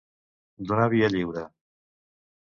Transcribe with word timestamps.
Donar 0.71 0.87
via 0.93 1.09
lliure. 1.15 1.43